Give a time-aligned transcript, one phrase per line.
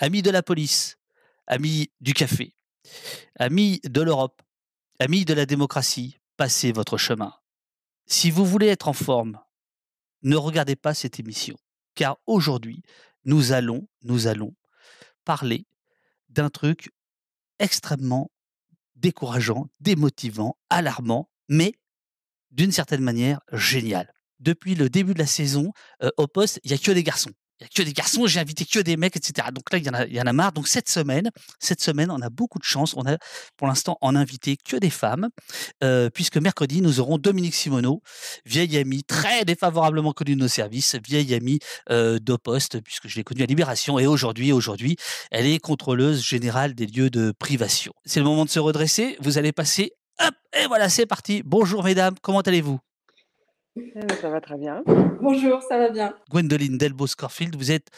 [0.00, 0.96] amis de la police,
[1.46, 2.56] amis du café,
[3.38, 4.42] amis de l'Europe,
[4.98, 7.34] amis de la démocratie, passez votre chemin.
[8.06, 9.38] Si vous voulez être en forme,
[10.22, 11.56] ne regardez pas cette émission,
[11.94, 12.82] car aujourd'hui,
[13.24, 14.54] nous allons, nous allons
[15.24, 15.66] parler
[16.30, 16.90] d'un truc
[17.58, 18.30] extrêmement
[18.96, 21.74] décourageant, démotivant, alarmant, mais
[22.50, 24.12] d'une certaine manière génial.
[24.38, 25.72] Depuis le début de la saison,
[26.02, 28.26] euh, au poste, il n'y a que des garçons il n'y a que des garçons,
[28.26, 29.48] j'ai invité que des mecs, etc.
[29.52, 29.84] Donc là, il
[30.14, 30.52] y, en a, marre.
[30.52, 32.94] Donc cette semaine, cette semaine, on a beaucoup de chance.
[32.96, 33.18] On a
[33.56, 35.28] pour l'instant en invité que des femmes,
[35.84, 38.02] euh, puisque mercredi, nous aurons Dominique Simoneau,
[38.46, 41.58] vieille amie, très défavorablement connue de nos services, vieille amie
[41.90, 43.98] euh, d'Oposte, puisque je l'ai connue à Libération.
[43.98, 44.96] Et aujourd'hui, aujourd'hui,
[45.30, 47.92] elle est contrôleuse générale des lieux de privation.
[48.06, 49.16] C'est le moment de se redresser.
[49.20, 49.92] Vous allez passer.
[50.22, 51.42] Hop, et voilà, c'est parti.
[51.44, 52.89] Bonjour mesdames, comment allez-vous?
[54.20, 54.82] Ça va très bien.
[55.20, 56.14] Bonjour, ça va bien.
[56.30, 57.88] Gwendoline Delbos-Corfield, vous êtes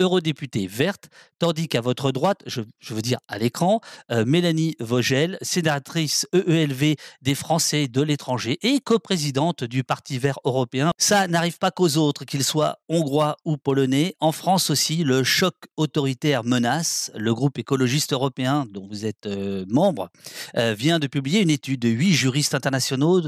[0.00, 6.26] eurodéputée verte, tandis qu'à votre droite, je, veux dire à l'écran, euh, Mélanie Vogel, sénatrice
[6.32, 10.90] EELV des Français de l'étranger et coprésidente du Parti vert européen.
[10.98, 14.14] Ça n'arrive pas qu'aux autres, qu'ils soient hongrois ou polonais.
[14.20, 17.10] En France aussi, le choc autoritaire menace.
[17.14, 20.10] Le groupe écologiste européen, dont vous êtes euh, membre,
[20.56, 23.22] euh, vient de publier une étude de huit juristes internationaux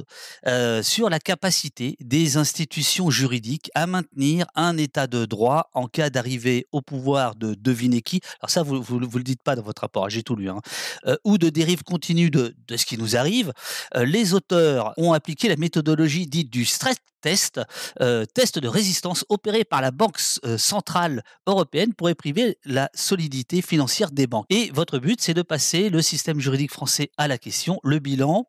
[0.83, 6.67] sur la capacité des institutions juridiques à maintenir un état de droit en cas d'arrivée
[6.73, 8.21] au pouvoir de devinez qui.
[8.41, 10.49] Alors ça, vous ne le dites pas dans votre rapport, j'ai tout lu.
[10.49, 10.61] Hein,
[11.07, 13.53] euh, ou de dérive continue de, ce qui nous arrive.
[13.97, 17.61] Euh, les auteurs ont appliqué la méthodologie dite du stress test,
[18.01, 20.21] euh, test de résistance opéré par la Banque
[20.57, 24.47] centrale européenne pour épriver la solidité financière des banques.
[24.51, 28.47] Et votre but, c'est de passer le système juridique français à la question, le bilan,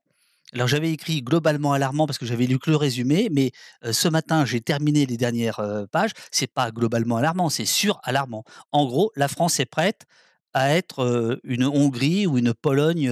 [0.54, 3.52] alors j'avais écrit globalement alarmant parce que j'avais lu que le résumé, mais
[3.84, 5.62] ce matin j'ai terminé les dernières
[5.92, 6.12] pages.
[6.32, 8.44] C'est pas globalement alarmant, c'est sur-alarmant.
[8.72, 10.06] En gros, la France est prête
[10.54, 13.12] à être une Hongrie ou une Pologne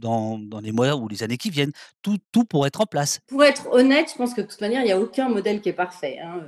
[0.00, 1.72] dans, les mois ou les années qui viennent.
[2.02, 3.20] Tout, tout pour être en place.
[3.26, 5.68] Pour être honnête, je pense que de toute manière, il n'y a aucun modèle qui
[5.68, 6.18] est parfait.
[6.22, 6.42] Hein,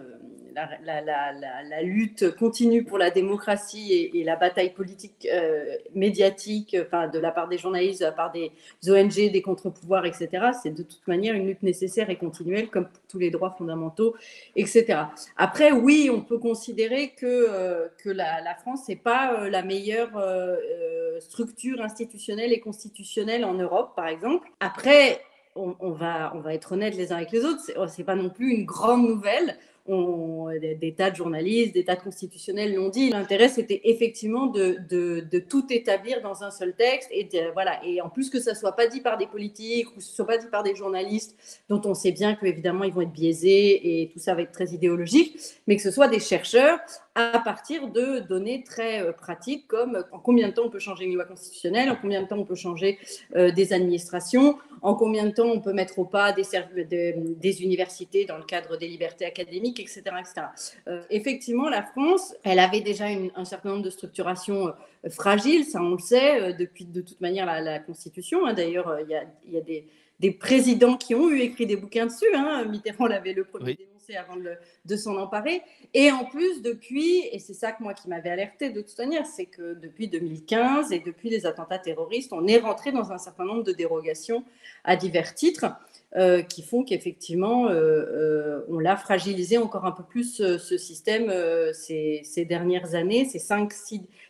[0.84, 7.30] la, lutte continue pour la démocratie et, la bataille politique euh, médiatique, enfin, de la
[7.30, 8.52] part des journalistes, de la part des
[8.88, 10.28] ONG, des contre-pouvoirs, etc.,
[10.62, 14.14] c'est de toute manière une lutte nécessaire et continuelle, comme tous les droits fondamentaux,
[14.56, 15.00] etc.
[15.36, 20.10] Après, oui, on peut considérer que, euh, la, France n'est pas euh, la meilleure
[21.20, 24.48] structure institutionnelle et constitutionnelle en Europe, par exemple.
[24.60, 25.20] Après,
[25.54, 28.30] on, va, on va être honnête les uns avec les autres, ce n'est pas non
[28.30, 29.56] plus une grande nouvelle
[30.60, 33.10] des, tas de journalistes, des tas de constitutionnels l'ont dit.
[33.10, 37.80] L'intérêt, c'était effectivement de, tout établir dans un seul texte et voilà.
[37.84, 40.26] Et en plus que ça soit pas dit par des politiques ou que ce soit
[40.26, 41.36] pas dit par des journalistes
[41.68, 44.68] dont on sait bien qu'évidemment ils vont être biaisés et tout ça va être très
[44.68, 46.78] idéologique, mais que ce soit des chercheurs
[47.14, 51.04] à partir de données très euh, pratiques comme en combien de temps on peut changer
[51.04, 52.98] une loi constitutionnelle, en combien de temps on peut changer
[53.34, 58.38] euh, des administrations, en combien de temps on peut mettre au pas des, universités dans
[58.38, 60.02] le cadre des libertés académiques, etc.
[60.18, 60.46] etc.
[60.88, 64.72] Euh, effectivement, la France, elle avait déjà un certain nombre de structurations
[65.10, 68.46] fragiles, ça on le sait, depuis de toute manière la, Constitution.
[68.46, 68.54] Hein.
[68.54, 69.10] D'ailleurs, il
[69.52, 72.26] y a, des, présidents qui ont eu écrit des bouquins dessus.
[72.34, 72.64] Hein.
[72.66, 73.78] Mitterrand l'avait le premier
[74.16, 75.62] avant de, s'en emparer.
[75.94, 79.26] Et en plus, depuis, et c'est ça que moi qui m'avais alerté de toute manière,
[79.26, 83.44] c'est que depuis 2015 et depuis les attentats terroristes, on est rentré dans un certain
[83.44, 84.44] nombre de dérogations
[84.84, 85.66] à divers titres.
[86.16, 91.32] Euh, qui font qu'effectivement, euh, euh, on l'a fragilisé encore un peu plus ce système
[91.72, 93.38] ces, dernières années, ces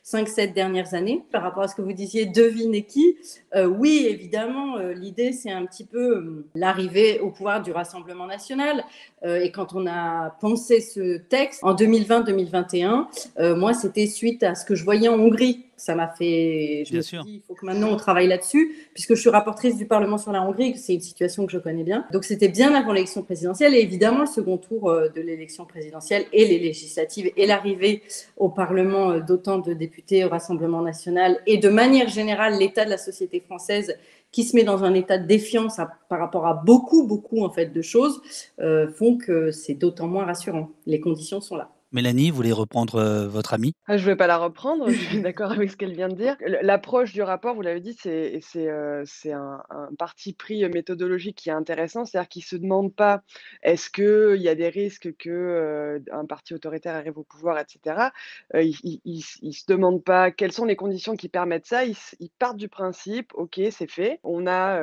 [0.05, 1.23] 5-7 dernières années.
[1.33, 3.17] Par rapport à ce que vous disiez, devinez qui
[3.55, 8.85] Oui, évidemment, l'idée, c'est un petit peu l'arrivée au pouvoir du Rassemblement national.
[9.25, 14.75] et quand on a pensé ce texte en 2020-2021, moi, c'était suite à ce que
[14.75, 16.85] je voyais en Hongrie ça m'a fait.
[16.87, 19.77] Je me suis dit, il faut que maintenant on travaille là-dessus, puisque je suis rapportrice
[19.77, 22.05] du Parlement sur la Hongrie, c'est une situation que je connais bien.
[22.13, 26.27] Donc c'était bien avant l'élection présidentielle, et évidemment le second tour euh, de l'élection présidentielle
[26.33, 28.03] et les législatives, et l'arrivée
[28.37, 29.90] au Parlement euh, d'autant de députés
[30.25, 33.97] au Rassemblement national, et de manière générale l'état de la société française
[34.33, 37.67] qui se met dans un état de défiance par rapport à beaucoup, beaucoup en fait
[37.67, 38.23] de choses,
[38.61, 40.71] euh, font que c'est d'autant moins rassurant.
[40.87, 41.71] Les conditions sont là.
[41.93, 43.75] Mélanie, vous voulez reprendre euh, votre amie?
[43.89, 46.15] Ah, Je ne vais pas la reprendre, je suis d'accord avec ce qu'elle vient de
[46.15, 46.37] dire.
[46.63, 51.53] L'approche du rapport, vous l'avez dit, c'est euh, un, un, parti pris méthodologique qui est
[51.53, 53.23] intéressant, c'est-à-dire qu'il ne se demande pas
[53.65, 58.11] est-ce qu'il y a des risques qu'un euh, un parti autoritaire arrive au pouvoir, etc.
[58.55, 59.01] il
[59.43, 61.97] ne se demande pas quelles sont les conditions qui permettent ça, ils,
[62.39, 64.81] partent du principe, ok, c'est fait, on a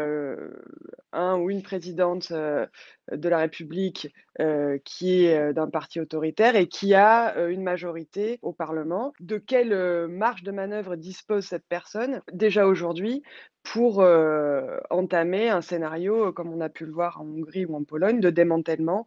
[1.13, 4.13] un ou une présidente de la République
[4.83, 9.13] qui est d'un parti autoritaire et qui a une majorité au Parlement.
[9.19, 13.23] De quelle marge de manœuvre dispose cette personne déjà aujourd'hui
[13.63, 13.99] pour
[14.89, 18.29] entamer un scénario, comme on a pu le voir en Hongrie ou en Pologne, de
[18.29, 19.05] démantèlement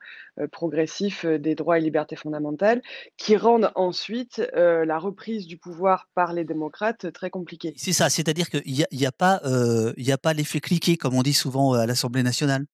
[0.53, 2.83] progressif des droits et libertés fondamentales,
[3.17, 7.73] qui rendent ensuite la reprise du pouvoir par les démocrates très compliquée?
[7.77, 11.23] C'est ça, c'est-à-dire qu'il n'y a, y a, pas, a pas l'effet cliqué, comme on
[11.23, 12.67] dit souvent à l'Assemblée nationale.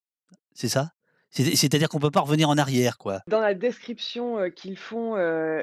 [0.55, 0.91] C'est ça?
[1.45, 3.21] C'est-à-dire qu'on ne peut pas revenir en arrière, quoi.
[3.29, 5.17] Dans la description qu'ils font,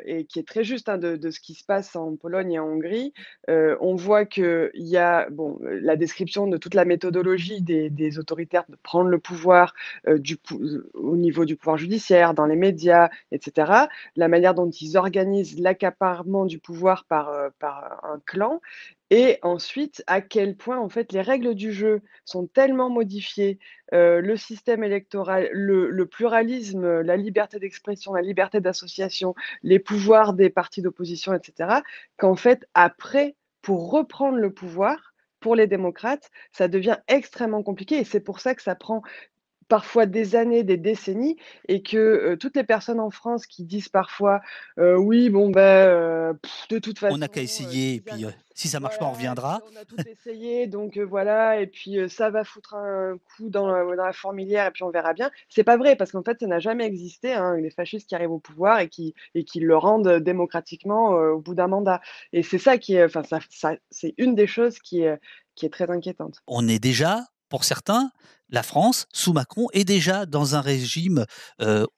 [0.05, 2.65] et qui est très juste hein, de, ce qui se passe en Pologne et en
[2.65, 3.13] Hongrie,
[3.47, 8.77] on voit qu'il y a bon, la description de toute la méthodologie des, autoritaires de
[8.83, 9.73] prendre le pouvoir
[10.93, 13.71] au niveau du pouvoir judiciaire, dans les médias, etc.
[14.15, 18.61] La manière dont ils organisent l'accaparement du pouvoir par un clan
[19.15, 23.59] et ensuite, à quel point, en fait, les règles du jeu sont tellement modifiées,
[23.91, 30.81] le système électoral, le, pluralisme, la liberté d'expression, la liberté d'association, les pouvoirs des partis
[30.81, 31.81] d'opposition, etc.,
[32.17, 37.99] qu'en fait, après, pour reprendre le pouvoir, pour les démocrates, ça devient extrêmement compliqué.
[37.99, 39.03] Et c'est pour ça que ça prend
[39.67, 41.37] parfois des années, des décennies,
[41.67, 44.41] et que toutes les personnes en France qui disent parfois
[44.77, 46.37] oui, bon, ben,
[46.69, 47.15] de toute façon.
[47.15, 48.25] On n'a qu'à essayer, et puis
[48.55, 49.61] si ça marche pas, on reviendra.
[49.71, 53.83] On a tout essayé, donc voilà, et puis ça va foutre un coup dans la,
[53.83, 55.31] dans la, fourmilière, et puis on verra bien.
[55.49, 58.31] C'est pas vrai, parce qu'en fait, ça n'a jamais existé, hein, les fascistes qui arrivent
[58.31, 62.01] au pouvoir et qui, et qui le rendent démocratiquement au bout d'un mandat.
[62.31, 65.19] Et c'est ça qui enfin, ça, ça c'est une des choses qui est,
[65.55, 66.41] qui est très inquiétante.
[66.47, 68.11] On est déjà, pour certains,
[68.53, 71.25] la France, sous Macron, est déjà dans un régime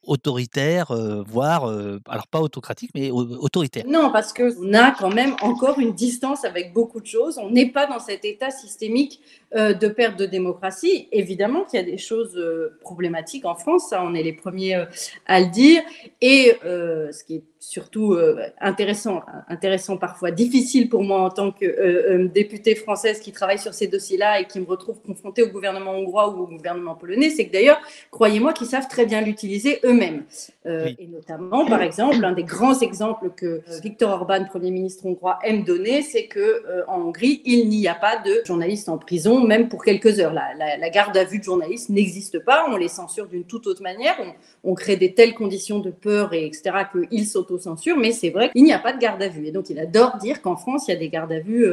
[0.02, 0.92] autoritaire,
[1.24, 1.66] voire,
[2.08, 3.84] alors pas autocratique, mais autoritaire.
[3.86, 7.38] Non, parce qu'on a quand même encore une distance avec beaucoup de choses.
[7.38, 9.20] On n'est pas dans cet état systémique
[9.54, 11.08] de perte de démocratie.
[11.12, 12.36] Évidemment qu'il y a des choses
[12.80, 14.86] problématiques en France, ça, on est les premiers
[15.26, 15.82] à le dire.
[16.20, 18.16] Et ce qui est surtout
[18.60, 23.86] intéressant, intéressant parfois, difficile pour moi en tant que députée française qui travaille sur ces
[23.88, 27.80] dossiers-là et qui me retrouve confrontée au gouvernement hongrois ou gouvernement polonais, c'est que d'ailleurs,
[28.10, 30.24] croyez-moi qu'ils savent très bien l'utiliser eux-mêmes.
[30.66, 35.06] Euh, et notamment, par exemple, un des grands exemples que euh, Viktor Orban, Premier ministre
[35.06, 38.98] hongrois, aime donner, c'est que euh, en Hongrie, il n'y a pas de journalistes en
[38.98, 40.32] prison, même pour quelques heures.
[40.32, 43.82] La, la, garde à vue de journalistes n'existe pas, on les censure d'une toute autre
[43.82, 44.16] manière,
[44.64, 47.26] on, crée des telles conditions de peur, et etc., qu'ils
[47.58, 49.46] s'autocensurent, mais c'est vrai qu'il n'y a pas de garde à vue.
[49.46, 51.66] Et donc, il adore dire qu'en France, il y a des gardes à vue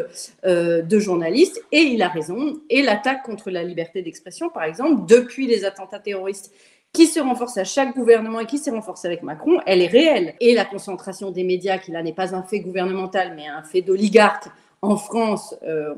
[0.43, 2.59] de journalistes, et il a raison.
[2.69, 6.51] Et l'attaque contre la liberté d'expression, par exemple, depuis les attentats terroristes
[6.93, 10.35] qui se renforcent à chaque gouvernement et qui se renforcent avec Macron, elle est réelle.
[10.39, 13.81] Et la concentration des médias, qui là n'est pas un fait gouvernemental, mais un fait
[13.81, 14.47] d'oligarque
[14.83, 15.95] en France, euh,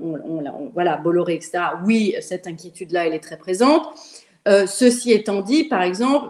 [0.74, 1.60] voilà, Bolloré, etc.
[1.86, 3.84] Oui, cette inquiétude-là, elle est très présente.
[4.48, 6.30] Euh, ceci étant dit, par exemple,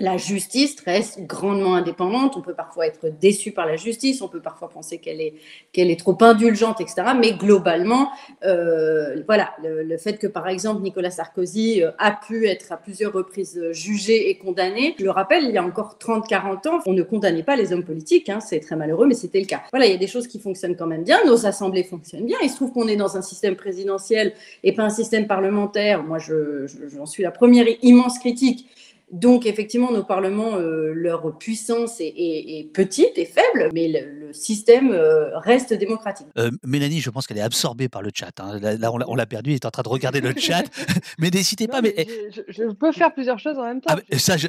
[0.00, 2.36] la justice reste grandement indépendante.
[2.36, 5.34] On peut parfois être déçu par la justice, on peut parfois penser qu'elle est,
[5.72, 7.02] qu'elle est trop indulgente, etc.
[7.18, 8.10] Mais globalement,
[8.44, 13.12] euh, voilà, le, fait que par exemple Nicolas Sarkozy euh, a pu être à plusieurs
[13.12, 17.02] reprises jugé et condamné, je le rappelle, il y a encore 30-40 ans, on ne
[17.02, 19.62] condamnait pas les hommes politiques, hein, c'est très malheureux, mais c'était le cas.
[19.72, 22.38] Voilà, il y a des choses qui fonctionnent quand même bien, nos assemblées fonctionnent bien.
[22.42, 26.04] Il se trouve qu'on est dans un système présidentiel et pas un système parlementaire.
[26.04, 28.68] Moi, j'en suis la première immense critique
[29.10, 35.38] donc, effectivement, nos parlements, euh, leur puissance est, petite et faible, mais le, système euh,
[35.38, 36.26] reste démocratique.
[36.36, 38.38] Euh, Mélanie, je pense qu'elle est absorbée par le chat.
[38.40, 38.58] Hein.
[38.60, 40.64] Là, on l'a perdu, elle est en train de regarder le chat.
[41.18, 41.80] mais n'hésitez pas.
[41.80, 42.06] Mais,
[42.48, 43.94] je, peux faire plusieurs choses en même temps.
[43.94, 44.46] Ah, ça, je,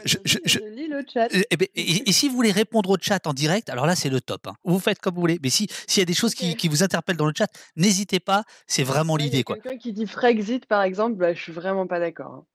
[0.76, 1.30] lis le chat.
[1.32, 4.20] Eh ben, et, si vous voulez répondre au chat en direct, alors là, c'est le
[4.20, 4.48] top.
[4.48, 4.54] Hein.
[4.66, 5.40] Vous faites comme vous voulez.
[5.42, 8.44] Mais s'il y a des choses qui, vous interpellent dans le chat, n'hésitez pas.
[8.68, 9.44] C'est vraiment l'idée.
[9.44, 12.34] Quelqu'un qui dit Frexit, par exemple, bah, je suis vraiment pas d'accord.
[12.34, 12.46] Hein.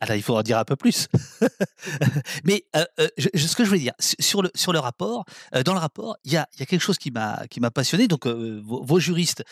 [0.00, 1.08] Alors, il faut en dire un peu plus.
[2.44, 5.74] Mais euh, euh, ce que je voulais dire, sur le, sur le rapport, euh, dans
[5.74, 8.08] le rapport, il y a, y a, quelque chose qui m'a passionné.
[8.08, 9.44] Donc, vos, juristes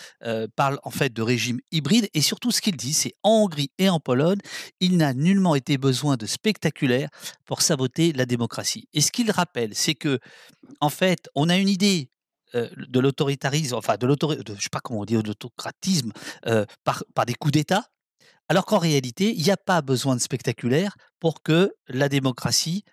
[0.56, 3.88] parlent en fait de régime hybride et surtout ce qu'ils disent, c'est en Hongrie et
[3.88, 4.38] en Pologne,
[4.80, 7.08] il n'a nullement été besoin de spectaculaire
[7.44, 8.88] pour saboter la démocratie.
[8.92, 10.20] Et ce qu'ils rappellent, c'est que,
[10.80, 12.10] en fait, on a une idée
[12.54, 16.12] de l'autoritarisme, enfin de l'autoritarisme, je sais pas comment on dit, de l'autocratisme
[16.84, 17.86] par, par des coups d'État,
[18.52, 22.84] alors qu'en réalité, il n'y a pas besoin de spectaculaire pour que la démocratie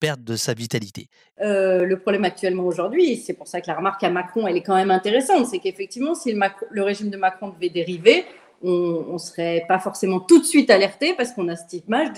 [0.00, 1.06] perde de sa vitalité.
[1.40, 4.74] le problème actuellement aujourd'hui, c'est pour ça que la remarque à Macron, elle est quand
[4.74, 8.24] même intéressante, c'est qu'effectivement, si le, régime de Macron devait dériver,
[8.60, 12.08] on ne serait pas forcément tout de suite alerté parce qu'on a cette image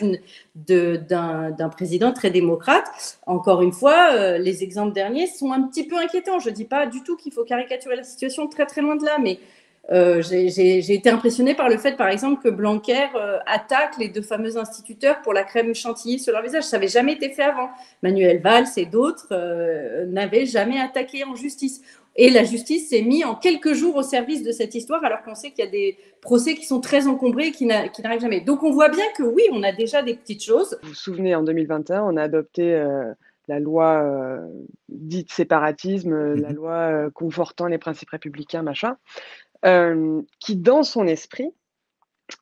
[0.54, 2.86] d'un président très démocrate.
[3.26, 6.38] Encore une fois, les exemples derniers sont un petit peu inquiétants.
[6.38, 9.04] Je ne dis pas du tout qu'il faut caricaturer la situation très très loin de
[9.04, 9.38] là, mais
[9.92, 14.22] Euh, j'ai été impressionnée par le fait, par exemple, que Blanquer euh, attaque les deux
[14.22, 16.64] fameux instituteurs pour la crème chantilly sur leur visage.
[16.64, 17.70] Ça n'avait jamais été fait avant.
[18.02, 21.80] Manuel Valls et d'autres euh, n'avaient jamais attaqué en justice.
[22.14, 25.34] Et la justice s'est mise en quelques jours au service de cette histoire, alors qu'on
[25.34, 28.40] sait qu'il y a des procès qui sont très encombrés et qui n'arrivent jamais.
[28.40, 30.76] Donc on voit bien que oui, on a déjà des petites choses.
[30.82, 32.84] Vous vous souvenez, en 2021, on a adopté
[33.50, 34.46] la loi euh,
[34.88, 38.96] dite séparatisme, euh, la mmh loi euh, confortant les principes républicains, machin,
[40.38, 41.50] qui dans son esprit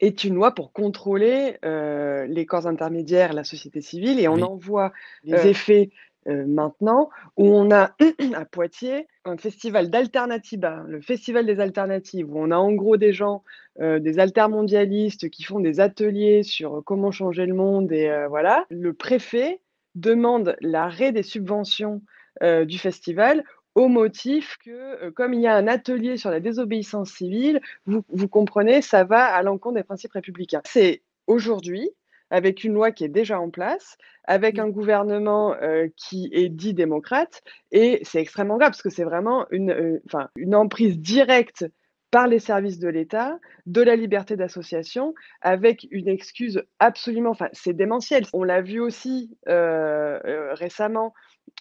[0.01, 4.93] est une loi pour contrôler les corps intermédiaires, la société civile, et on en voit
[5.25, 5.91] les effets
[6.27, 7.97] maintenant, où on a
[8.35, 13.13] à Poitiers un festival d'alternatives, le festival des alternatives, où on a en gros des
[13.13, 13.43] gens,
[13.81, 18.65] des altermondialistes qui font des ateliers sur comment changer le monde, et voilà.
[18.71, 19.61] Le préfet
[20.01, 22.03] demande l'arrêt des subventions
[22.43, 27.61] du festival au motif que, comme il y a un atelier sur la désobéissance civile,
[27.87, 30.63] vous, vous comprenez, ça va à l'encontre des principes républicains.
[30.65, 31.91] C'est aujourd'hui,
[32.31, 35.57] avec une loi qui est déjà en place, avec un gouvernement
[35.97, 40.01] qui est dit démocrate, et c'est extrêmement grave parce que c'est vraiment une,
[40.37, 41.65] une emprise directe
[42.11, 47.75] par les services de l'État, de la liberté d'association, avec une excuse absolument, enfin c'est
[47.75, 48.25] démentiel.
[48.33, 51.13] On l'a vu aussi euh, euh, récemment,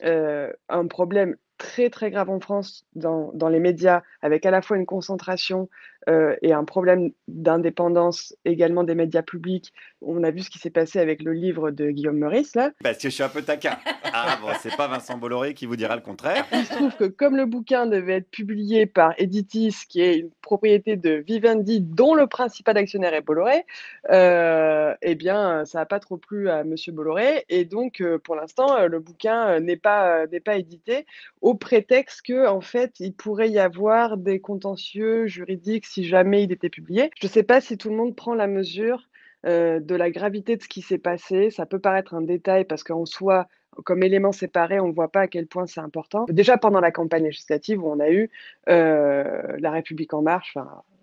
[0.04, 4.61] euh, un problème très très grave en France dans, dans, les médias, avec à la
[4.61, 5.69] fois une concentration
[6.09, 9.73] euh, et un problème d'indépendance également des médias publics.
[10.01, 12.71] On a vu ce qui s'est passé avec le livre de Guillaume Meurice là.
[12.81, 13.77] Parce que je suis un peu taquin.
[14.13, 16.45] Ah bon, c'est pas Vincent Bolloré qui vous dira le contraire.
[16.53, 20.29] Il se trouve que comme le bouquin devait être publié par Editis, qui est une
[20.41, 23.65] propriété de Vivendi, dont le principal actionnaire est Bolloré,
[24.09, 28.35] euh, eh bien ça n'a pas trop plu à Monsieur Bolloré et donc euh, pour
[28.35, 31.05] l'instant le bouquin n'est pas n'est pas édité
[31.48, 36.51] au prétexte que en fait il pourrait y avoir des contentieux juridiques si jamais il
[36.51, 37.10] était publié.
[37.22, 39.08] Je ne sais pas si tout le monde prend la mesure
[39.46, 41.50] euh, de la gravité de ce qui s'est passé.
[41.50, 43.48] Ça peut paraître un détail parce qu'en soi,
[43.86, 46.25] comme élément séparé, on ne voit pas à quel point c'est important.
[46.27, 48.30] Déjà pendant la campagne législative où on a eu
[48.68, 50.58] euh, La République en marche,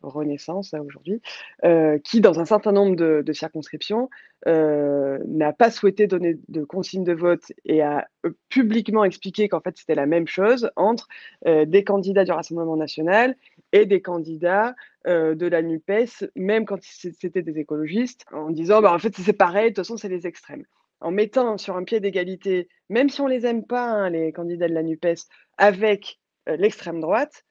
[0.08, 1.20] Renaissance aujourd'hui,
[1.64, 4.08] euh, qui dans un certain nombre de, circonscriptions
[4.46, 8.06] n'a pas souhaité donner de consignes de vote et a
[8.50, 11.08] publiquement expliqué qu'en fait c'était la même chose entre
[11.44, 13.36] des candidats du Rassemblement national
[13.72, 14.74] et des candidats
[15.06, 19.70] de la NUPES, même quand c'était des écologistes, en disant bah, en fait c'est pareil,
[19.70, 20.64] de toute façon c'est les extrêmes.
[21.00, 24.68] En mettant sur un pied d'égalité, même si on les aime pas, hein, les candidats
[24.68, 25.26] de la NUPES,
[25.58, 27.44] avec l'extrême droite,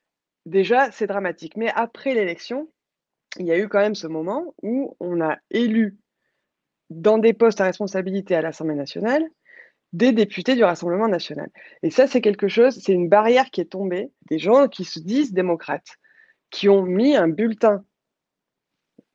[0.45, 1.57] déjà, c'est dramatique.
[1.57, 2.71] Mais après l'élection,
[3.39, 5.97] il y a eu quand même ce moment où on a élu
[6.89, 9.27] dans des postes à responsabilité à l'Assemblée nationale
[9.93, 11.51] des députés du Rassemblement national.
[11.83, 14.99] Et ça, c'est quelque chose, c'est une barrière qui est tombée, des gens qui se
[14.99, 15.97] disent démocrates,
[16.49, 17.85] qui ont mis un bulletin,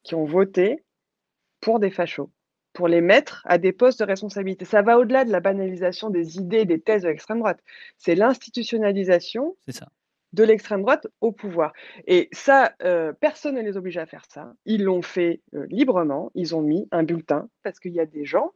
[0.04, 0.84] qui ont voté
[1.60, 2.30] pour des fachos
[2.78, 4.64] pour les mettre à des postes de responsabilité.
[4.64, 7.58] Ça va au-delà de la banalisation des idées des thèses de l'extrême droite.
[7.96, 9.56] C'est l'institutionnalisation
[10.32, 11.72] de l'extrême droite au pouvoir.
[12.06, 14.52] Et ça, euh, personne ne les oblige à faire ça.
[14.66, 16.30] Ils l'ont fait euh, librement.
[16.34, 18.52] Ils ont mis un bulletin parce qu'il y a des gens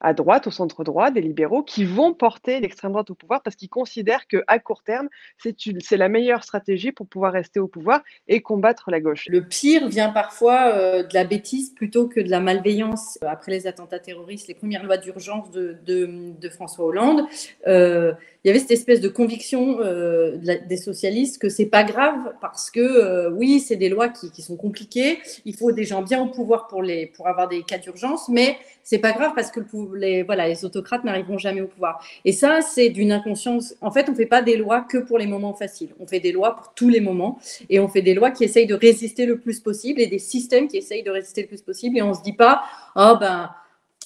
[0.00, 3.56] à droite, au centre droit, des libéraux qui vont porter l'extrême droite au pouvoir parce
[3.56, 8.40] qu'ils considèrent qu'à court terme, c'est la meilleure stratégie pour pouvoir rester au pouvoir et
[8.40, 9.26] combattre la gauche.
[9.28, 13.18] Le pire vient parfois euh, de la bêtise plutôt que de la malveillance.
[13.22, 17.26] Après les attentats terroristes, les premières lois d'urgence de, François Hollande,
[17.66, 22.32] euh, il y avait cette espèce de conviction euh, des socialistes que c'est pas grave
[22.40, 26.26] parce que oui, c'est des lois qui, sont compliquées, il faut des gens bien au
[26.26, 26.82] pouvoir pour,
[27.14, 29.60] pour avoir des cas d'urgence, mais c'est pas grave parce que
[29.94, 32.04] les, voilà, les autocrates n'arriveront jamais au pouvoir.
[32.24, 33.74] Et ça, c'est d'une inconscience.
[33.80, 35.94] En fait, on fait pas des lois que pour les moments faciles.
[35.98, 38.66] On fait des lois pour tous les moments et on fait des lois qui essayent
[38.66, 41.98] de résister le plus possible et des systèmes qui essayent de résister le plus possible.
[41.98, 42.62] Et on se dit pas,
[42.96, 43.50] oh ben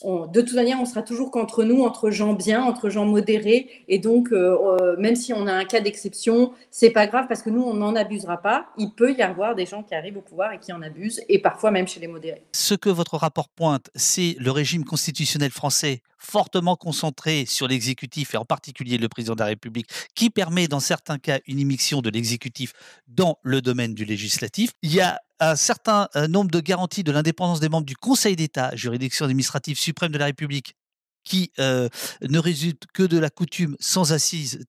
[0.02, 3.70] de toute manière, on sera toujours qu'entre nous, entre gens bien, entre gens modérés.
[3.88, 7.42] Et donc, euh, euh, même si on a un cas d'exception, c'est pas grave parce
[7.42, 8.66] que nous, on n'en abusera pas.
[8.76, 11.38] Il peut y avoir des gens qui arrivent au pouvoir et qui en abusent, et
[11.38, 12.42] parfois même chez les modérés.
[12.52, 18.36] Ce que votre rapport pointe, c'est le régime constitutionnel français fortement concentré sur l'exécutif et
[18.36, 22.10] en particulier le président de la République, qui permet dans certains cas une immixtion de
[22.10, 22.72] l'exécutif
[23.08, 24.72] dans le domaine du législatif.
[24.82, 25.20] Il y a
[25.50, 29.78] un certain euh, nombre de garanties de l'indépendance des membres du Conseil d'État, juridiction administrative
[29.78, 30.74] suprême de la République,
[31.24, 31.88] qui euh,
[32.22, 34.64] ne résulte que de la coutume sans assise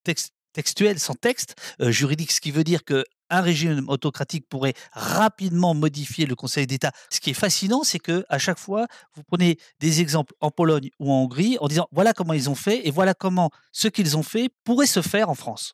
[0.54, 5.74] textuelle, sans texte euh, juridique, ce qui veut dire que un régime autocratique pourrait rapidement
[5.74, 6.92] modifier le Conseil d'État.
[7.10, 10.92] Ce qui est fascinant, c'est que à chaque fois, vous prenez des exemples en Pologne
[11.00, 14.16] ou en Hongrie en disant voilà comment ils ont fait et voilà comment ce qu'ils
[14.16, 15.74] ont fait pourrait se faire en France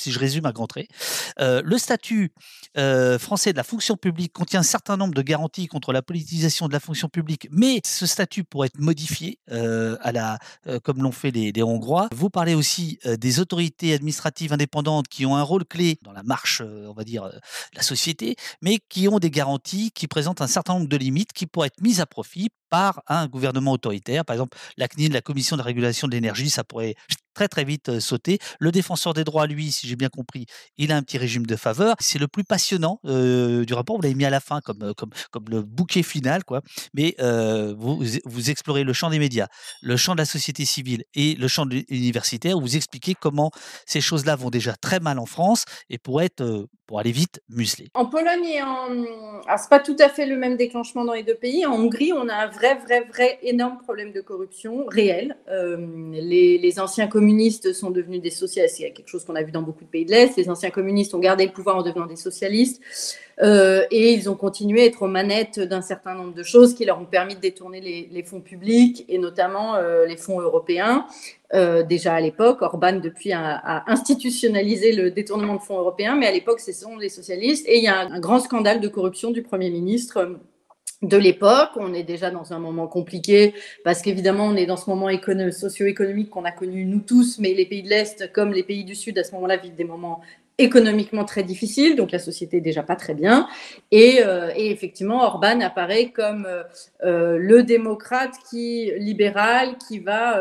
[0.00, 0.88] si je résume à grands traits.
[1.38, 2.32] Euh, le statut
[2.76, 6.68] euh, français de la fonction publique contient un certain nombre de garanties contre la politisation
[6.68, 10.38] de la fonction publique, mais ce statut pourrait être modifié euh, la,
[10.82, 12.08] comme l'ont fait les, les, Hongrois.
[12.14, 16.62] Vous parlez aussi des autorités administratives indépendantes qui ont un rôle clé dans la marche,
[16.62, 20.74] on va dire, de la société, mais qui ont des garanties qui présentent un certain
[20.74, 24.24] nombre de limites qui pourraient être mises à profit par un gouvernement autoritaire.
[24.24, 26.94] Par exemple, la CNIL, la Commission de régulation de l'énergie, ça pourrait
[27.34, 28.38] très très vite sauter.
[28.58, 30.46] Le défenseur des droits, lui, si j'ai bien compris,
[30.78, 31.94] il a un petit régime de faveur.
[32.00, 33.96] C'est le plus passionnant du rapport.
[33.96, 36.62] Vous l'avez mis à la fin comme, comme, comme le bouquet final, quoi.
[36.94, 39.46] Mais vous, vous explorez le champ des médias,
[39.80, 42.56] le champ de la société civile et le champ universitaire.
[42.56, 43.50] Où vous expliquez comment
[43.86, 47.86] ces choses-là vont déjà très mal en France et pour être pour aller vite, muselé.
[47.94, 48.90] En Pologne et en.
[49.46, 51.64] Alors, c'est pas tout à fait le même déclenchement dans les deux pays.
[51.64, 55.36] En Hongrie, on a un vrai, vrai, vrai énorme problème de corruption réel.
[55.48, 58.82] les, les anciens communistes sont devenus des socialistes.
[58.82, 60.36] A quelque chose qu'on a vu dans beaucoup de pays de l'Est.
[60.36, 62.82] Les anciens communistes ont gardé le pouvoir en devenant des socialistes.
[63.42, 66.84] Euh, et ils ont continué à être aux manettes d'un certain nombre de choses qui
[66.84, 71.06] leur ont permis de détourner les, fonds publics et notamment euh, les fonds européens.
[71.54, 76.32] Euh, déjà à l'époque, Orban depuis a, institutionnalisé le détournement de fonds européens, mais à
[76.32, 77.66] l'époque, ce sont les socialistes.
[77.66, 80.38] Et il y a un grand scandale de corruption du Premier ministre
[81.02, 81.70] de l'époque.
[81.76, 83.54] On est déjà dans un moment compliqué
[83.84, 85.08] parce qu'évidemment, on est dans ce moment
[85.50, 88.94] socio-économique qu'on a connu nous tous, mais les pays de l'Est comme les pays du
[88.94, 90.20] Sud à ce moment-là vivent des moments
[90.60, 93.48] économiquement très difficiles, donc la société est déjà pas très bien.
[93.90, 96.62] Et, euh, effectivement, Orban apparaît comme euh,
[97.02, 100.40] euh, le démocrate qui libéral, qui va,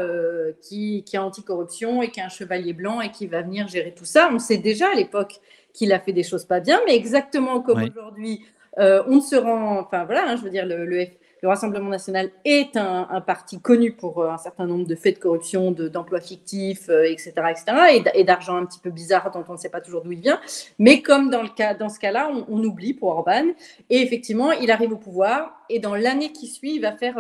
[0.62, 3.94] qui, qui est anticorruption et qui est un chevalier blanc et qui va venir gérer
[3.96, 4.30] tout ça.
[4.32, 5.40] On sait déjà à l'époque
[5.74, 8.42] qu'il a fait des choses pas bien, mais exactement comme aujourd'hui
[8.78, 11.08] euh, on se rend, enfin voilà, hein, je veux dire, le, le,
[11.42, 15.72] Rassemblement national est un, parti connu pour euh, un certain nombre de faits de corruption,
[15.72, 19.70] d'emplois fictifs, etc., euh, etc., et d'argent un petit peu bizarre dont on ne sait
[19.70, 20.42] pas toujours d'où il vient.
[20.80, 23.46] Mais comme dans, le cas, dans ce cas-là, on, oublie pour Orban.
[23.90, 27.16] Et effectivement, il arrive au pouvoir, et dans l'année qui suit, il va faire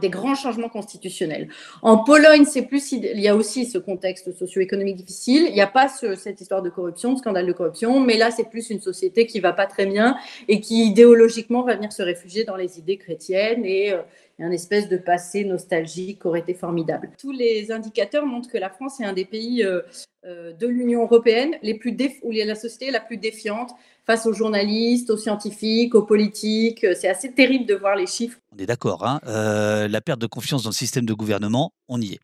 [0.00, 1.48] des grands changements constitutionnels.
[1.82, 5.46] En Pologne, c'est plus, il y a aussi ce contexte socio-économique difficile.
[5.48, 8.50] Il n'y a pas cette histoire de corruption, de scandale de corruption, mais là, c'est
[8.50, 10.16] plus une société qui va pas très bien
[10.48, 14.02] et qui idéologiquement va venir se réfugier dans les idées chrétiennes et euh,
[14.38, 17.10] un espèce de passé nostalgique aurait été formidable.
[17.18, 19.80] Tous les indicateurs montrent que la France est un des pays euh,
[20.24, 23.70] de l'Union européenne les plus où la société la plus défiante
[24.06, 26.86] face aux journalistes, aux scientifiques, aux politiques.
[26.94, 28.38] C'est assez terrible de voir les chiffres.
[28.52, 32.00] On est d'accord, hein euh, la perte de confiance dans le système de gouvernement, on
[32.00, 32.20] y est.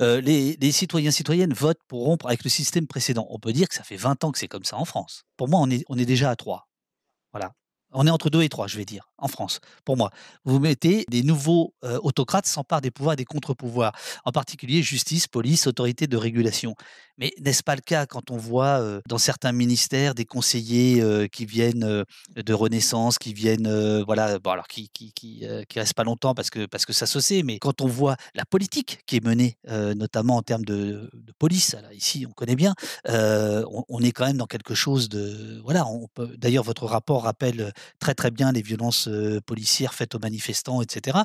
[0.00, 3.26] Euh, les, les, citoyens citoyennes votent pour rompre avec le système précédent.
[3.30, 5.24] On peut dire que ça fait 20 ans que c'est comme ça en France.
[5.36, 6.68] Pour moi, on est, on est déjà à 3.
[7.32, 7.52] Voilà.
[7.94, 10.10] On est entre 2 et 3, je vais dire, en France, pour moi.
[10.44, 13.92] Vous mettez des nouveaux euh, autocrates s'emparent des pouvoirs et des contre-pouvoirs,
[14.24, 16.74] en particulier justice, police, autorité de régulation.
[17.18, 21.28] Mais n'est-ce pas le cas quand on voit euh, dans certains ministères des conseillers euh,
[21.28, 22.04] qui viennent
[22.34, 26.84] de Renaissance, qui viennent, voilà, alors qui qui, qui, restent pas longtemps parce que, parce
[26.84, 30.42] que ça se sait, mais quand on voit la politique qui est menée, notamment en
[30.42, 32.74] termes de, police, ici on connaît bien,
[33.08, 35.60] on, on, est quand même dans quelque chose de.
[35.62, 35.84] Voilà,
[36.36, 39.08] d'ailleurs, votre rapport rappelle très très bien les violences
[39.46, 41.18] policières faites aux manifestants, etc.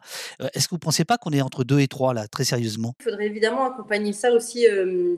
[0.54, 2.95] Est-ce que vous ne pensez pas qu'on est entre deux et trois là, très sérieusement?
[3.00, 4.65] Il faudrait évidemment accompagner ça aussi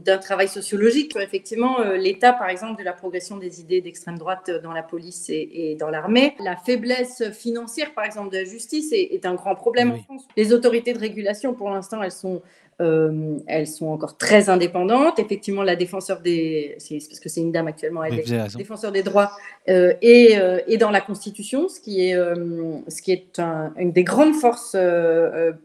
[0.04, 1.16] d'un travail sociologique.
[1.16, 5.76] Effectivement, l'état, par exemple, de la progression des idées d'extrême droite dans la police et,
[5.80, 9.98] dans l'armée, la faiblesse financière, par exemple, de la justice est, un grand problème en
[9.98, 10.24] France.
[10.36, 12.42] Les autorités de régulation, pour l'instant, elles sont
[12.82, 15.20] euh, elles sont encore très indépendantes.
[15.20, 19.32] Effectivement, la défenseur des, parce que c'est une dame actuellement, elle est défenseur des droits
[19.70, 23.40] euh, et, euh, et, dans la Constitution, ce qui est, ce qui est
[23.78, 24.76] une des grandes forces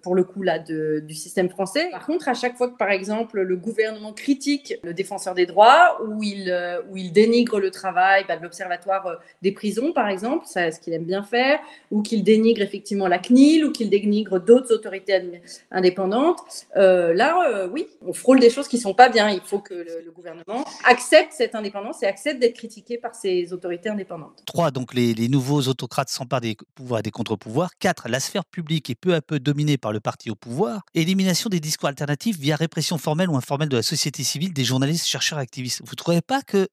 [0.02, 1.88] pour le coup là de, du système français.
[1.90, 5.98] Par contre, à chaque fois que par exemple le gouvernement critique le défenseur des droits
[6.06, 10.92] ou il, dénigre le travail bah, de l'Observatoire des prisons, par exemple, c'est ce qu'il
[10.92, 11.58] aime bien faire,
[11.90, 16.40] ou qu'il dénigre effectivement la CNIL, ou qu'il dénigre d'autres autorités indépendantes.
[16.76, 19.28] Euh, là, euh, oui, on frôle des choses qui ne sont pas bien.
[19.30, 23.90] Il faut que le, gouvernement accepte cette indépendance et accepte d'être critiqué par ces autorités
[23.90, 24.42] indépendantes.
[24.46, 27.70] Trois, donc les, nouveaux autocrates s'emparent des pouvoirs et des contre-pouvoirs.
[27.78, 30.82] Quatre, la sphère publique est peu à peu dominée par le parti au pouvoir.
[30.94, 35.06] Élimination des discours alternatifs via répression formelle ou informelle de la société civile, des journalistes,
[35.06, 35.82] chercheurs, activistes.
[35.84, 36.68] Vous ne trouvez pas que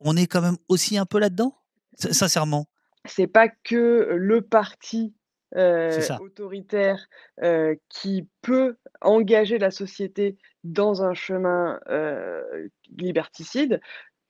[0.00, 1.54] on est quand même aussi un peu là-dedans?
[1.94, 2.66] Sincèrement
[3.08, 5.14] c'est pas que le parti
[6.20, 7.06] autoritaire
[7.88, 11.80] qui peut engager la société dans un chemin
[12.96, 13.80] liberticide.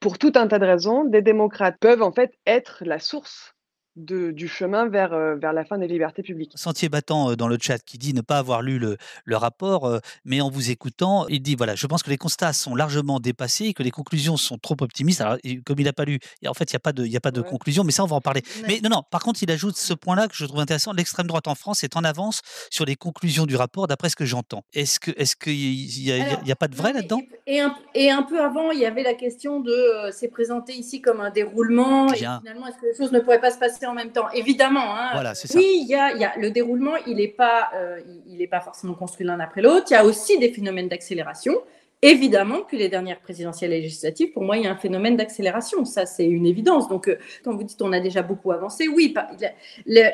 [0.00, 3.56] Pour tout un tas de raisons, des démocrates peuvent en fait être la source
[3.98, 6.52] du chemin vers, euh, vers la fin des libertés publiques.
[6.54, 10.40] Sentier battant dans le chat qui dit ne pas avoir lu le, le rapport, mais
[10.40, 13.74] en vous écoutant, il dit voilà, je pense que les constats sont largement dépassés et
[13.74, 15.20] que les conclusions sont trop optimistes.
[15.20, 17.16] Alors, comme il n'a pas lu, en fait, il n'y a pas de, il y
[17.16, 18.42] a pas de conclusion, mais ça, on va en parler.
[18.66, 21.48] Mais non, non, par contre, il ajoute ce point-là que je trouve intéressant l'extrême droite
[21.48, 24.64] en France est en avance sur les conclusions du rapport, d'après ce que j'entends.
[24.74, 27.22] Est-ce qu'il est n'y a, a, pas de vrai là-dedans?
[27.46, 27.62] et,
[27.94, 31.30] et, un, peu avant, il y avait la question de c'est présenté ici comme un
[31.30, 32.12] déroulement.
[32.12, 34.94] Et finalement, est-ce que les choses ne pourraient pas se passer en même temps Évidemment.
[34.96, 35.58] Hein, voilà, ça.
[35.58, 38.94] Oui, il y a, y a, le déroulement, il n'est pas, euh, il, pas forcément
[38.94, 39.86] construit l'un après l'autre.
[39.90, 41.54] Il y a aussi des phénomènes d'accélération.
[42.00, 45.84] Évidemment que les dernières présidentielles et législatives, pour moi, il y a un phénomène d'accélération.
[45.84, 46.88] Ça, c'est une évidence.
[46.88, 49.12] Donc, euh, quand vous dites on a déjà beaucoup avancé, oui.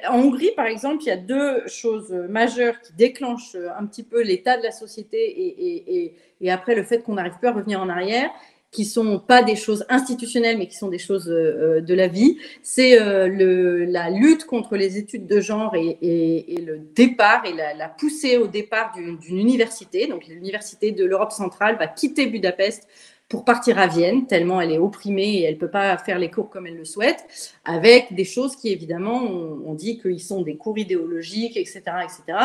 [0.08, 4.22] en Hongrie, par exemple, il y a deux choses majeures qui déclenchent un petit peu
[4.22, 7.80] l'état de la société et, et, et après le fait qu'on n'arrive plus à revenir
[7.80, 8.30] en arrière
[8.74, 12.38] qui sont pas des choses institutionnelles, mais qui sont des choses euh, de la vie.
[12.62, 18.36] C'est euh, la lutte contre les études de genre et, le départ et la, poussée
[18.36, 20.08] au départ d'une université.
[20.08, 22.88] Donc l'université de l'Europe centrale va quitter Budapest
[23.28, 26.30] pour partir à Vienne, tellement elle est opprimée et elle ne peut pas faire les
[26.30, 27.24] cours comme elle le souhaite,
[27.64, 31.82] avec des choses qui, évidemment, on, dit qu'ils sont des cours idéologiques, etc.
[32.04, 32.38] etc.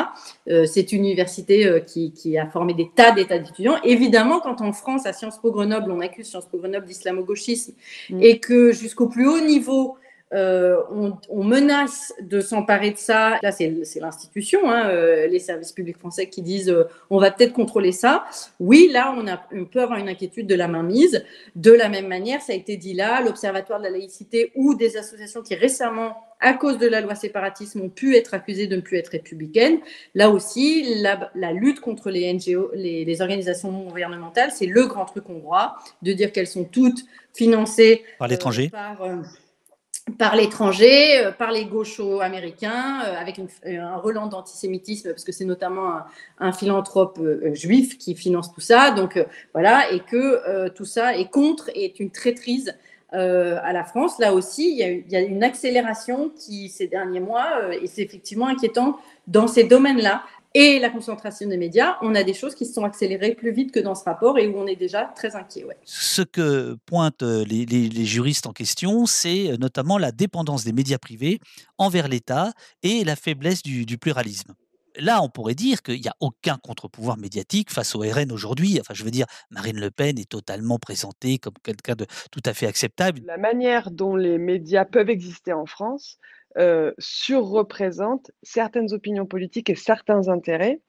[0.50, 3.78] Euh, c'est une université euh, qui, a formé des tas d'états d'étudiants.
[3.84, 7.74] Évidemment, quand en France, à Sciences Po Grenoble, on accuse Sciences Po Grenoble d'islamo-gauchisme
[8.10, 8.24] mm.
[8.24, 9.98] et que jusqu'au plus haut niveau,
[10.32, 10.78] euh,
[11.30, 13.40] on, menace de s'emparer de ça.
[13.42, 17.54] Là, c'est l'institution, hein, euh, les services publics français qui disent euh, on va peut-être
[17.54, 18.26] contrôler ça.
[18.60, 21.26] Oui, là, on, a, peut avoir une inquiétude de la mainmise.
[21.56, 24.98] De la même manière, ça a été dit là, l'Observatoire de la laïcité ou des
[24.98, 28.82] associations qui récemment, à cause de la loi séparatisme, ont pu être accusées de ne
[28.82, 29.80] plus être républicaines.
[30.14, 35.28] Là aussi, la, lutte contre les NGO, les, organisations non gouvernementales, c'est le grand truc
[35.28, 39.02] hongrois, de dire qu'elles sont toutes financées par l'étranger par
[40.36, 46.00] l'étranger, euh, par les gauchos américains, euh, avec un relan d'antisémitisme, parce que c'est notamment
[46.40, 48.92] un, philanthrope euh, juif qui finance tout ça.
[48.92, 52.76] Donc voilà, et que tout ça est contre et est une traîtrise
[53.12, 54.20] à la France.
[54.20, 57.88] Là aussi, il y, a, il y, a, une accélération qui, ces derniers mois, et
[57.88, 60.24] c'est effectivement inquiétant dans ces domaines-là
[60.56, 63.72] et la concentration des médias, on a des choses qui se sont accélérées plus vite
[63.72, 65.64] que dans ce rapport et où on est déjà très inquiet.
[65.64, 65.78] Ouais.
[65.84, 70.98] Ce que pointent euh, les, juristes en question, c'est euh, notamment la dépendance des médias
[70.98, 71.40] privés
[71.78, 74.56] envers l'État et la faiblesse du, pluralisme.
[74.96, 78.80] Là, on pourrait dire qu'il n'y a aucun contre-pouvoir médiatique face au RN aujourd'hui.
[78.80, 82.56] Enfin, je veux dire, Marine Le Pen est totalement présentée comme quelqu'un de tout à
[82.56, 83.22] fait acceptable.
[83.26, 86.18] La manière dont les médias peuvent exister en France,
[86.98, 90.82] surreprésentent certaines opinions politiques et certains intérêts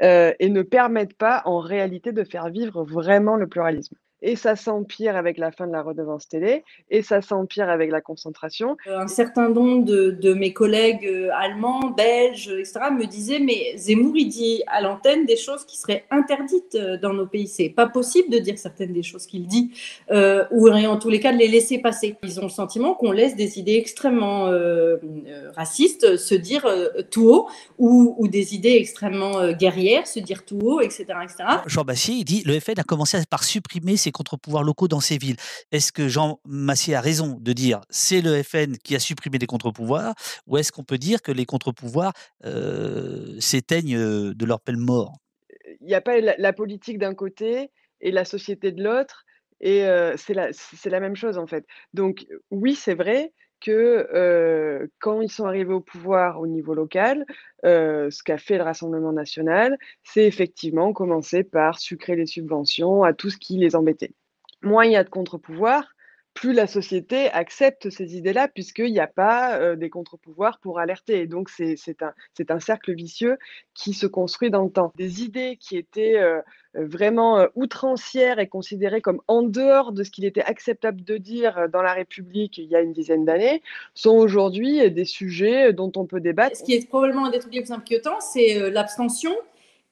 [0.00, 5.16] et ne permettent pas en réalité de faire vivre vraiment le pluralisme et ça s'empire
[5.16, 8.76] avec la fin de la redevance télé, et ça s'empire avec la concentration.
[8.86, 14.28] Un certain nombre de, mes collègues euh, allemands, belges, etc., me disaient, mais Zemmour, il
[14.28, 17.48] dit à l'antenne des choses qui seraient interdites euh, dans nos pays.
[17.48, 19.70] C'est pas possible de dire certaines des choses qu'il dit,
[20.10, 22.16] euh, ou en tous les cas de les laisser passer.
[22.22, 24.50] Ils ont le sentiment qu'on laisse des idées extrêmement
[25.54, 26.66] racistes se dire
[27.10, 31.04] tout haut, ou, ou, des idées extrêmement guerrières se dire tout haut, etc.
[31.22, 31.44] etc.
[31.66, 35.36] Jean Bassier, il dit, le FN a commencé par supprimer contre-pouvoirs locaux dans ces villes.
[35.72, 39.46] Est-ce que Jean Massier a raison de dire c'est le FN qui a supprimé les
[39.46, 40.14] contre-pouvoirs
[40.46, 42.12] ou est-ce qu'on peut dire que les contre-pouvoirs
[42.44, 45.16] euh, s'éteignent euh, de leur pelle mort?
[45.80, 49.24] Il n'y a pas la, politique d'un côté et la société de l'autre.
[49.60, 51.66] Et euh, c'est la, même chose en fait.
[51.92, 57.24] Donc oui, c'est vrai, que quand ils sont arrivés au pouvoir au niveau local,
[57.64, 63.30] ce qu'a fait le Rassemblement national, c'est effectivement commencer par sucrer les subventions à tout
[63.30, 64.12] ce qui les embêtait.
[64.62, 65.94] Moins il y a de contre-pouvoirs,
[66.38, 71.20] plus la société accepte ces idées-là, puisqu'il n'y a pas des contre-pouvoirs pour alerter.
[71.20, 71.76] Et donc, c'est
[72.50, 73.38] un, cercle vicieux
[73.74, 74.92] qui se construit dans le temps.
[74.96, 76.22] Des idées qui étaient
[76.74, 81.82] vraiment outrancières et considérées comme en dehors de ce qu'il était acceptable de dire dans
[81.82, 83.60] la République il y a une dizaine d'années,
[83.94, 86.56] sont aujourd'hui des sujets dont on peut débattre.
[86.56, 89.34] Ce qui est probablement un des trucs les plus inquiétants, c'est l'abstention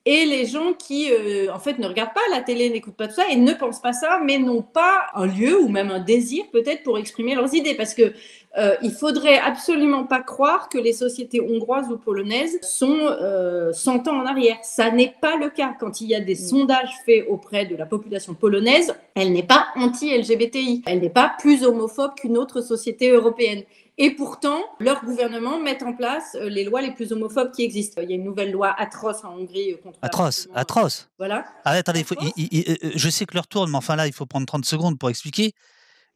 [0.08, 3.16] et les gens qui, euh, en fait, ne regardent pas la télé, n'écoutent pas tout
[3.16, 6.44] ça et ne pensent pas ça, mais n'ont pas un lieu ou même un désir
[6.52, 7.74] peut-être pour exprimer leurs idées.
[7.74, 8.12] Parce que
[8.56, 14.06] euh, il faudrait absolument pas croire que les sociétés hongroises ou polonaises sont euh, 100
[14.06, 14.56] ans en arrière.
[14.62, 15.74] Ça n'est pas le cas.
[15.78, 16.48] Quand il y a des mm.
[16.48, 20.84] sondages faits auprès de la population polonaise, elle n'est pas anti-LGBTI.
[20.86, 23.64] Elle n'est pas plus homophobe qu'une autre société européenne.
[23.98, 28.02] Et pourtant, leur gouvernement met en place euh, les lois les plus homophobes qui existent.
[28.02, 29.98] Il y a une nouvelle loi atroce en Hongrie euh, contre.
[30.02, 31.08] Atroce, atroce.
[31.18, 31.46] Voilà.
[31.64, 32.04] Ah, attendez,
[32.94, 35.52] je sais que leur tourne, mais enfin là, il faut prendre 30 secondes pour expliquer.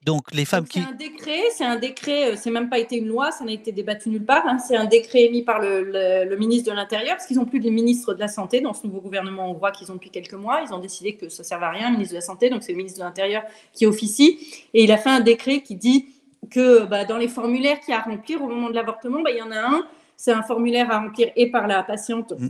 [0.05, 0.81] Donc les femmes Donc, qui...
[0.81, 3.53] C'est un décret, c'est un décret, euh, c'est même pas été une loi, ça n'a
[3.53, 4.47] été débattu nulle part.
[4.47, 4.59] hein.
[4.59, 7.61] C'est un décret émis par le, le- le ministre de l'Intérieur, parce qu'ils n'ont plus
[7.61, 10.63] de ministre de la Santé dans ce nouveau gouvernement hongrois qu'ils ont depuis quelques mois.
[10.67, 12.63] Ils ont décidé que ça ne servait à rien, le ministre de la Santé, donc
[12.63, 13.43] c'est le ministre de l'Intérieur
[13.75, 14.39] qui officie.
[14.73, 16.07] Et il a fait un décret qui dit
[16.51, 19.31] que bah, dans les formulaires qu'il y a à remplir au moment de l'avortement, bah,
[19.31, 19.87] il y en a un,
[20.17, 22.49] c'est un formulaire à remplir et par la patiente Mm.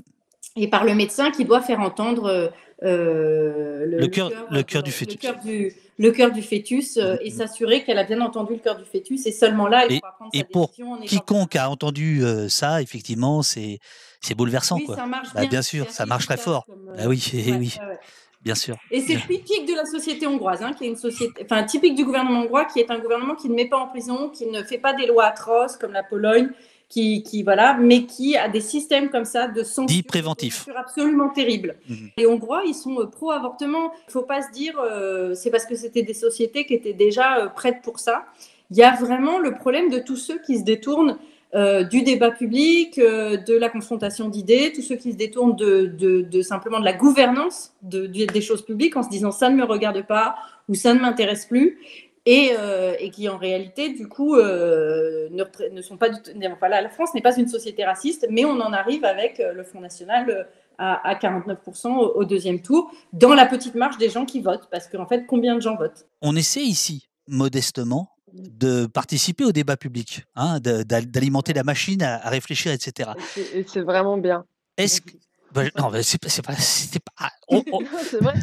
[0.57, 2.51] et par le médecin qui doit faire entendre
[2.83, 5.17] euh, Le cœur- le cœur du fœtus.
[5.17, 8.59] Le cœur du, le cœur du fœtus euh, et s'assurer qu'elle a bien entendu le
[8.59, 10.93] cœur du fœtus et seulement là, elle Et- pourra prendre et sa pour décision.
[10.93, 13.79] en étant- Quiconque a entendu euh, ça, effectivement, c'est
[14.23, 14.97] c'est bouleversant, Oui, quoi.
[14.97, 15.63] ça marche Bah, bien.
[15.63, 16.67] sûr, ça marche très efficace fort.
[16.67, 17.99] comme, euh, Bah oui, eh ouais, oui, ouais, ouais.
[18.43, 18.77] Bien sûr.
[18.91, 22.05] Et c'est typique de la société hongroise, hein, qui est une société, enfin typique du
[22.05, 24.79] gouvernement hongrois, qui est un gouvernement qui ne met pas en prison, qui ne fait
[24.79, 26.51] pas des lois atroces comme la Pologne,
[26.89, 30.57] qui, qui voilà, mais qui a des systèmes comme ça de censure, Dit de préventif.
[30.59, 31.77] censure absolument terribles.
[31.89, 32.11] Mhm.
[32.17, 33.93] Les Hongrois, ils sont euh, pro-avortement.
[33.93, 36.93] Il ne faut pas se dire, euh, c'est parce que c'était des sociétés qui étaient
[36.93, 38.25] déjà euh, prêtes pour ça.
[38.73, 41.17] Il y a vraiment le problème de tous ceux qui se détournent
[41.55, 46.43] euh, du débat public, euh, de la confrontation d'idées, tous ceux qui se détournent de,
[46.43, 50.07] simplement de la gouvernance de- des choses publiques en se disant ça ne me regarde
[50.07, 50.37] pas
[50.69, 51.79] ou ça ne m'intéresse plus.
[52.27, 56.31] Et, euh, qui en réalité, du coup, ne, sont pas du tout.
[56.39, 60.47] La France n'est pas une société raciste, mais on en arrive avec le Front National
[60.79, 64.69] à, à 49% au, deuxième tour, dans la petite marge des gens qui votent.
[64.71, 66.07] Parce qu'en fait, combien de gens votent?
[66.21, 72.31] On essaie ici, modestement, de participer au débat public, hein, d'alimenter la machine à, à
[72.31, 73.11] réfléchir, etc.
[73.55, 74.45] Et c'est- vraiment bien.
[74.77, 75.13] Est-ce que...
[75.53, 78.35] bah, non, c'est pas, c'est pas, c'était pas- ah, on- on- c'est vrai.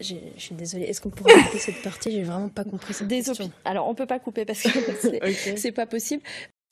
[0.00, 0.84] Je suis désolée.
[0.86, 2.10] Est-ce qu'on pourrait couper cette partie?
[2.10, 3.38] J'ai vraiment pas compris cette Désolée.
[3.38, 3.52] question.
[3.64, 4.68] Alors, on peut pas couper parce que
[5.00, 5.58] c'est Ok.
[5.58, 6.22] c'est pas possible.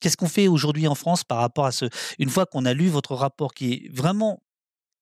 [0.01, 1.85] Qu'est-ce qu'on fait aujourd'hui en France par rapport à ce
[2.18, 4.42] Une fois qu'on a lu votre rapport qui est vraiment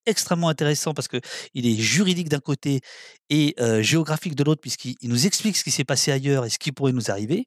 [0.07, 1.19] extrêmement intéressant parce que
[1.55, 2.81] il est juridique d'un côté
[3.29, 6.59] et géographique de l'autre puisqu'il il nous explique ce qui s'est passé ailleurs et ce
[6.59, 7.47] qui pourrait nous arriver.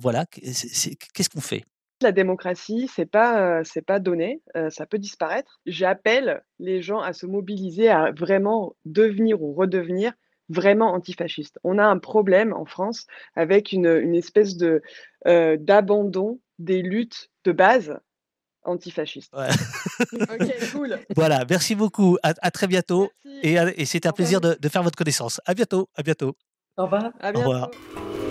[0.00, 1.64] Voilà, qu'est-ce qu'on fait?
[2.02, 5.60] La démocratie, c'est pas, c'est pas donné, ça peut disparaître.
[5.66, 10.12] J'appelle les gens à se mobiliser, à vraiment devenir ou redevenir
[10.48, 11.58] vraiment antifascistes.
[11.62, 14.82] On a un problème en France avec une, espèce de
[15.24, 17.98] d'abandon des luttes de base
[18.64, 19.32] antifascistes.
[19.34, 19.48] Ouais.
[20.12, 20.98] ok, cool.
[21.16, 22.18] Voilà, merci beaucoup.
[22.22, 23.74] À, à très bientôt Merci.
[23.76, 25.40] et, c'était un plaisir de, de faire votre connaissance.
[25.46, 26.34] À bientôt, à bientôt.
[26.76, 27.10] Au revoir.
[27.20, 27.70] À Au revoir.
[27.70, 28.29] bientôt.